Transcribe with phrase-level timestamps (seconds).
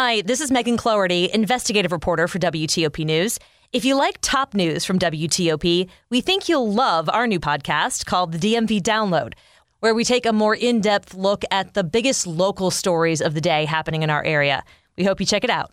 [0.00, 3.36] Hi, this is Megan Cloherty, investigative reporter for WTOP News.
[3.72, 8.30] If you like top news from WTOP, we think you'll love our new podcast called
[8.30, 9.32] the DMV Download,
[9.80, 13.40] where we take a more in depth look at the biggest local stories of the
[13.40, 14.62] day happening in our area.
[14.96, 15.72] We hope you check it out.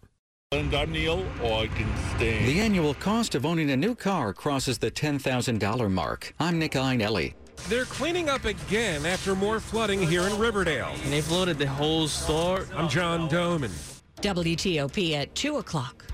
[0.53, 2.47] And I'm Neil Augenstein.
[2.47, 6.33] The annual cost of owning a new car crosses the $10,000 mark.
[6.39, 7.35] I'm Nick Iannelli.
[7.69, 10.95] They're cleaning up again after more flooding here in Riverdale.
[11.03, 12.65] And they flooded the whole store.
[12.75, 13.94] I'm John Domen.
[14.21, 16.05] WTOP at 2 o'clock.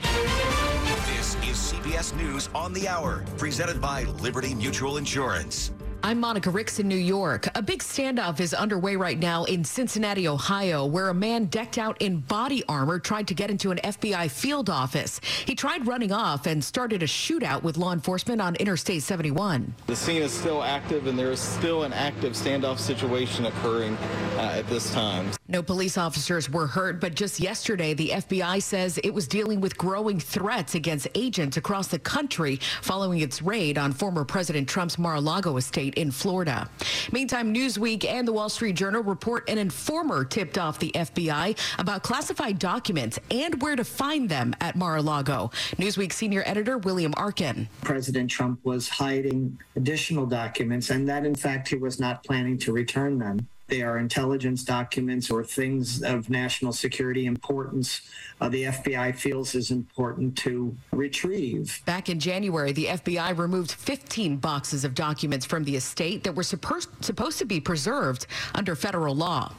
[0.00, 5.72] This is CBS News on the Hour, presented by Liberty Mutual Insurance.
[6.02, 7.46] I'm Monica Ricks in New York.
[7.54, 12.00] A big standoff is underway right now in Cincinnati, Ohio, where a man decked out
[12.00, 15.20] in body armor tried to get into an FBI field office.
[15.44, 19.74] He tried running off and started a shootout with law enforcement on Interstate 71.
[19.88, 23.94] The scene is still active and there is still an active standoff situation occurring
[24.38, 25.30] uh, at this time.
[25.48, 29.76] No police officers were hurt, but just yesterday, the FBI says it was dealing with
[29.76, 35.58] growing threats against agents across the country following its raid on former President Trump's Mar-a-Lago
[35.58, 36.68] estate in Florida.
[37.12, 42.02] Meantime, Newsweek and the Wall Street Journal report an informer tipped off the FBI about
[42.02, 45.50] classified documents and where to find them at Mar-a-Lago.
[45.76, 47.68] Newsweek senior editor William Arkin.
[47.82, 52.72] President Trump was hiding additional documents and that in fact he was not planning to
[52.72, 58.02] return them they are intelligence documents or things of national security importance
[58.40, 61.82] uh, the FBI feels is important to retrieve.
[61.84, 66.42] Back in January, the FBI removed 15 boxes of documents from the estate that were
[66.42, 69.52] supposed supposed to be preserved under federal law.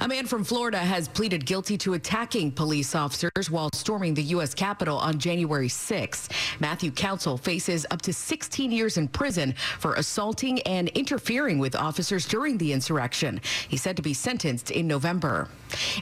[0.00, 4.54] A man from Florida has pleaded guilty to attacking police officers while storming the U.S.
[4.54, 6.28] Capitol on January 6.
[6.60, 12.26] Matthew Council faces up to 16 years in prison for assaulting and interfering with officers
[12.26, 13.40] during the insurrection.
[13.68, 15.48] He's said to be sentenced in November.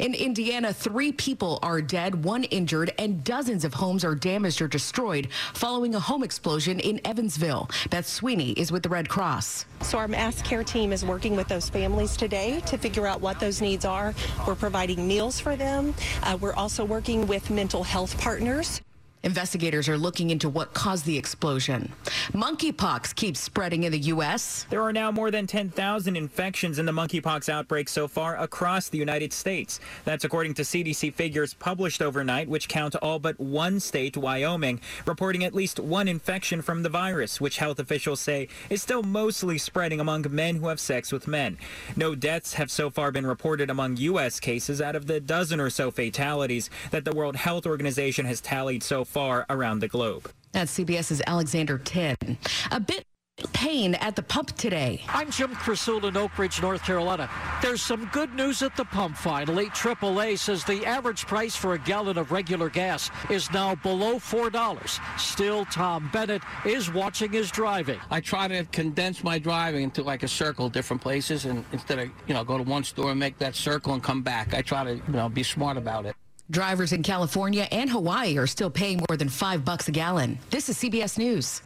[0.00, 4.68] In Indiana, three people are dead, one injured, and dozens of homes are damaged or
[4.68, 7.68] destroyed following a home explosion in Evansville.
[7.90, 9.66] Beth Sweeney is with the Red Cross.
[9.80, 13.40] So our mass care team is working with those families today to figure out what
[13.40, 14.14] those needs are.
[14.46, 15.94] We're providing meals for them.
[16.22, 18.80] Uh, we're also working with mental health partners.
[19.26, 21.92] Investigators are looking into what caused the explosion.
[22.30, 24.66] Monkeypox keeps spreading in the U.S.
[24.70, 28.98] There are now more than 10,000 infections in the monkeypox outbreak so far across the
[28.98, 29.80] United States.
[30.04, 35.42] That's according to CDC figures published overnight, which count all but one state, Wyoming, reporting
[35.42, 39.98] at least one infection from the virus, which health officials say is still mostly spreading
[39.98, 41.58] among men who have sex with men.
[41.96, 44.38] No deaths have so far been reported among U.S.
[44.38, 48.84] cases out of the dozen or so fatalities that the World Health Organization has tallied
[48.84, 50.30] so far far around the globe.
[50.52, 52.36] That's CBS's Alexander Tin.
[52.70, 53.06] A bit
[53.54, 55.02] pain at the pump today.
[55.08, 57.30] I'm Jim Krasula in Oak Ridge, North Carolina.
[57.62, 59.70] There's some good news at the pump finally.
[59.70, 65.18] AAA says the average price for a gallon of regular gas is now below $4.
[65.18, 67.98] Still, Tom Bennett is watching his driving.
[68.10, 72.10] I try to condense my driving into like a circle, different places, and instead of,
[72.26, 74.84] you know, go to one store and make that circle and come back, I try
[74.84, 76.14] to, you know, be smart about it.
[76.50, 80.38] Drivers in California and Hawaii are still paying more than five bucks a gallon.
[80.50, 81.62] This is CBS News.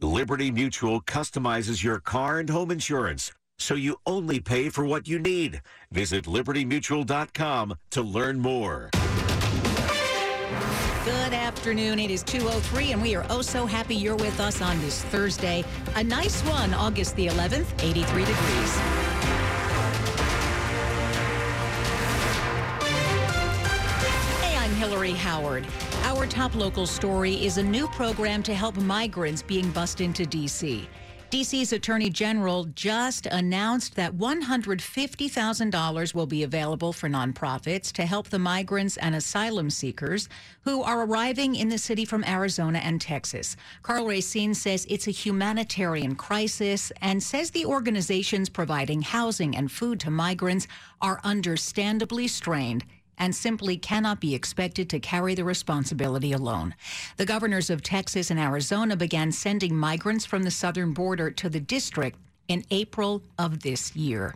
[0.00, 5.18] Liberty Mutual customizes your car and home insurance so you only pay for what you
[5.18, 5.62] need.
[5.90, 8.90] Visit libertymutual.com to learn more.
[11.04, 11.98] Good afternoon.
[11.98, 15.64] It is 2:03 and we are oh so happy you're with us on this Thursday.
[15.94, 19.15] A nice one, August the 11th, 83 degrees.
[25.16, 25.66] Howard.
[26.02, 30.88] Our top local story is a new program to help migrants being bused into D.C.
[31.28, 38.38] DC's Attorney General just announced that $150,000 will be available for nonprofits to help the
[38.38, 40.28] migrants and asylum seekers
[40.60, 43.56] who are arriving in the city from Arizona and Texas.
[43.82, 49.98] Karl Racine says it's a humanitarian crisis and says the organizations providing housing and food
[49.98, 50.68] to migrants
[51.02, 52.84] are understandably strained
[53.18, 56.74] and simply cannot be expected to carry the responsibility alone.
[57.16, 61.60] The governors of Texas and Arizona began sending migrants from the southern border to the
[61.60, 62.18] district
[62.48, 64.34] in April of this year.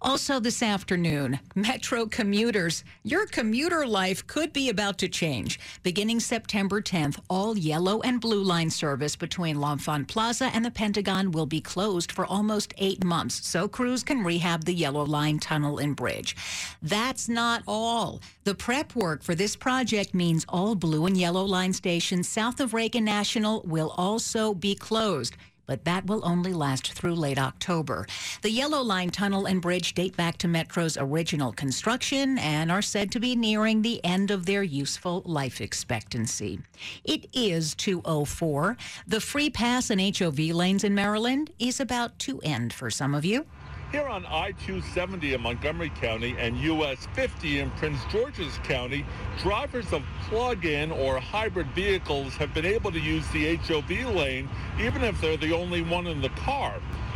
[0.00, 5.58] Also, this afternoon, Metro commuters, your commuter life could be about to change.
[5.82, 11.32] Beginning September 10th, all yellow and blue line service between L'Enfant Plaza and the Pentagon
[11.32, 15.78] will be closed for almost eight months so crews can rehab the yellow line tunnel
[15.78, 16.36] and bridge.
[16.82, 18.20] That's not all.
[18.44, 22.72] The prep work for this project means all blue and yellow line stations south of
[22.72, 25.36] Reagan National will also be closed
[25.68, 28.06] but that will only last through late October.
[28.42, 33.12] The Yellow Line tunnel and bridge date back to Metro's original construction and are said
[33.12, 36.58] to be nearing the end of their useful life expectancy.
[37.04, 38.76] It is 204.
[39.06, 43.24] The free pass and HOV lanes in Maryland is about to end for some of
[43.26, 43.44] you.
[43.90, 49.06] Here on I-270 in Montgomery County and US 50 in Prince George's County,
[49.38, 54.46] drivers of plug-in or hybrid vehicles have been able to use the HOV lane
[54.78, 56.74] even if they're the only one in the car.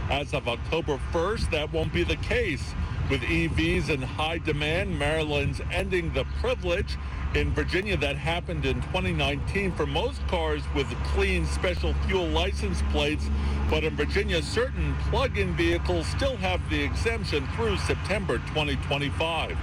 [0.08, 2.74] As of October 1st, that won't be the case.
[3.10, 6.96] With EVs in high demand, Maryland's ending the privilege.
[7.34, 13.28] In Virginia, that happened in 2019 for most cars with clean special fuel license plates.
[13.68, 19.56] But in Virginia, certain plug-in vehicles still have the exemption through September 2025.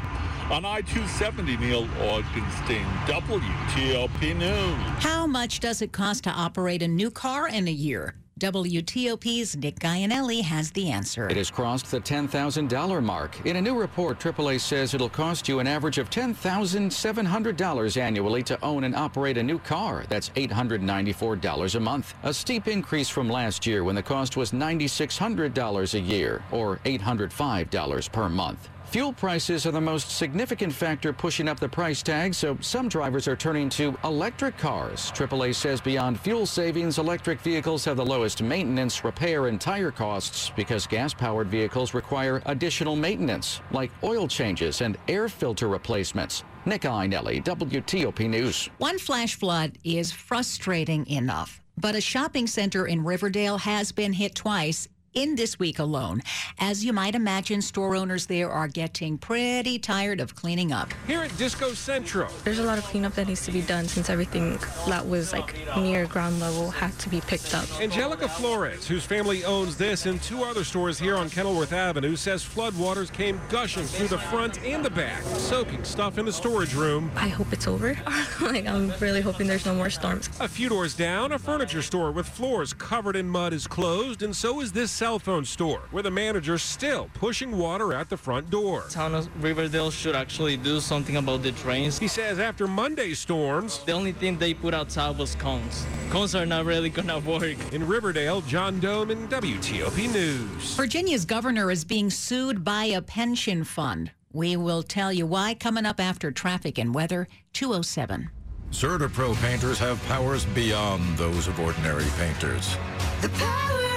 [0.51, 5.03] On I-270, Neil Augenstein, WTOP News.
[5.03, 8.15] How much does it cost to operate a new car in a year?
[8.39, 11.27] WTOP's Nick Iannelli has the answer.
[11.27, 13.45] It has crossed the $10,000 mark.
[13.45, 18.63] In a new report, AAA says it'll cost you an average of $10,700 annually to
[18.63, 20.05] own and operate a new car.
[20.07, 22.13] That's $894 a month.
[22.23, 28.11] A steep increase from last year when the cost was $9,600 a year, or $805
[28.13, 28.69] per month.
[28.89, 33.27] Fuel prices are the most significant factor pushing up the price tag, so some drivers
[33.27, 35.11] are turning to electric cars.
[35.11, 40.51] AAA says beyond fuel savings, electric vehicles have the lowest maintenance, repair, and tire costs
[40.55, 46.43] because gas-powered vehicles require additional maintenance, like oil changes and air filter replacements.
[46.65, 48.71] Nick Iannelli, WTOP News.
[48.79, 54.33] One flash flood is frustrating enough, but a shopping center in Riverdale has been hit
[54.33, 54.87] twice
[55.19, 56.21] in this week alone.
[56.59, 60.93] As you might imagine, store owners there are getting pretty tired of cleaning up.
[61.07, 64.09] Here at Disco Centro, there's a lot of cleanup that needs to be done since
[64.09, 64.57] everything
[64.87, 67.67] that was like near ground level had to be picked up.
[67.81, 72.41] Angelica Flores, whose family owns this and two other stores here on Kenilworth Avenue, says
[72.41, 77.11] floodwaters came gushing through the front and the back, soaking stuff in the storage room.
[77.15, 77.99] I hope it's over.
[78.41, 80.29] like I'm really hoping there's no more storms.
[80.39, 84.33] A few doors down, a furniture store with floors covered in mud is closed, and
[84.33, 88.49] so is this cell phone store, where the manager's still pushing water at the front
[88.49, 88.83] door.
[88.89, 91.97] Town of Riverdale should actually do something about the drains.
[91.97, 95.85] He says after Monday's storms, the only thing they put outside was cones.
[96.09, 97.57] Cones are not really gonna work.
[97.71, 100.75] In Riverdale, John Domen, WTOP News.
[100.75, 104.11] Virginia's governor is being sued by a pension fund.
[104.31, 108.29] We will tell you why coming up after traffic and weather 207.
[108.71, 112.77] CertaPro painters have powers beyond those of ordinary painters.
[113.21, 113.88] The power of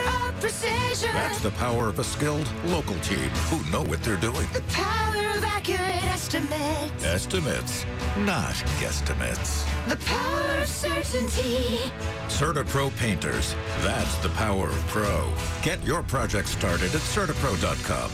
[0.43, 1.11] precision.
[1.15, 4.45] That's the power of a skilled local team who know what they're doing.
[4.53, 7.05] The power of accurate estimates.
[7.05, 7.87] Estimates,
[8.19, 9.65] not guesstimates.
[9.89, 11.79] The power of certainty.
[12.27, 13.55] CertaPro painters.
[13.83, 15.33] That's the power of pro.
[15.63, 18.11] Get your project started at CertaPro.com.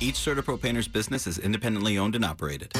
[0.00, 2.72] Each CertaPro painter's business is independently owned and operated.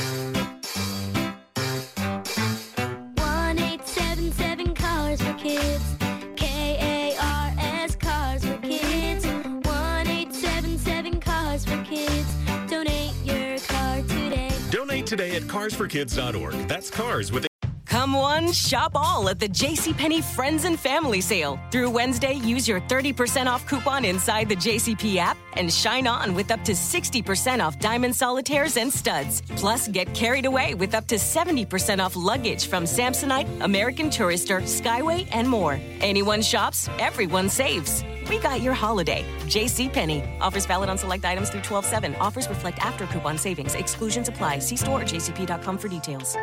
[15.39, 16.69] At carsforkids.org.
[16.69, 17.49] That's cars with a
[17.89, 21.59] Come one, shop all at the JCPenney Friends and Family Sale.
[21.71, 26.51] Through Wednesday, use your 30% off coupon inside the JCP app and shine on with
[26.51, 29.41] up to 60% off diamond solitaires and studs.
[29.57, 35.27] Plus, get carried away with up to 70% off luggage from Samsonite, American Tourister, Skyway,
[35.33, 35.81] and more.
[36.01, 38.05] Anyone shops, everyone saves.
[38.29, 39.25] We got your holiday.
[39.47, 40.23] JCPenney.
[40.41, 42.15] Offers valid on select items through 12 7.
[42.17, 43.75] Offers reflect after coupon savings.
[43.75, 44.59] Exclusions apply.
[44.59, 46.37] See store or jcp.com for details.